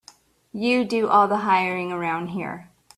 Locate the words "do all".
0.83-1.27